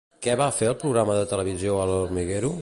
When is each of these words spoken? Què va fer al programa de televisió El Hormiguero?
Què 0.27 0.33
va 0.39 0.47
fer 0.59 0.69
al 0.69 0.77
programa 0.85 1.19
de 1.19 1.29
televisió 1.35 1.77
El 1.85 1.97
Hormiguero? 1.99 2.53